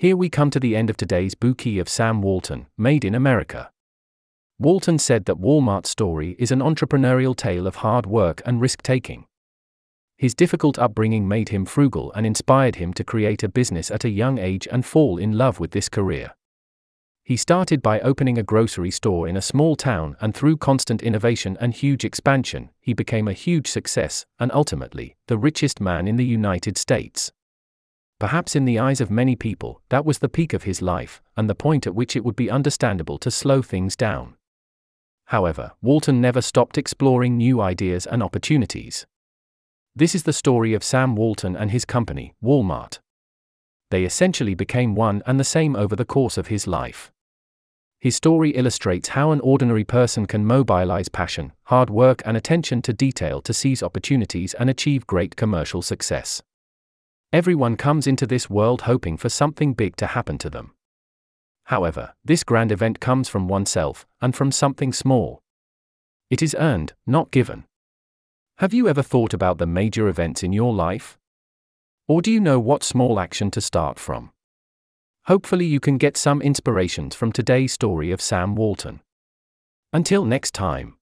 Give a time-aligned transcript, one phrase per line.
[0.00, 3.70] Here we come to the end of today's Bookey of Sam Walton, Made in America.
[4.58, 9.26] Walton said that Walmart's story is an entrepreneurial tale of hard work and risk taking.
[10.16, 14.08] His difficult upbringing made him frugal and inspired him to create a business at a
[14.08, 16.34] young age and fall in love with this career.
[17.22, 21.58] He started by opening a grocery store in a small town, and through constant innovation
[21.60, 26.24] and huge expansion, he became a huge success, and ultimately, the richest man in the
[26.24, 27.32] United States.
[28.20, 31.48] Perhaps in the eyes of many people, that was the peak of his life, and
[31.48, 34.34] the point at which it would be understandable to slow things down.
[35.24, 39.06] However, Walton never stopped exploring new ideas and opportunities.
[39.96, 42.98] This is the story of Sam Walton and his company, Walmart.
[43.90, 47.10] They essentially became one and the same over the course of his life.
[48.00, 52.92] His story illustrates how an ordinary person can mobilize passion, hard work, and attention to
[52.92, 56.42] detail to seize opportunities and achieve great commercial success.
[57.32, 60.72] Everyone comes into this world hoping for something big to happen to them.
[61.64, 65.40] However, this grand event comes from oneself, and from something small.
[66.28, 67.66] It is earned, not given.
[68.58, 71.18] Have you ever thought about the major events in your life?
[72.08, 74.32] Or do you know what small action to start from?
[75.26, 79.00] Hopefully, you can get some inspirations from today's story of Sam Walton.
[79.92, 80.96] Until next time.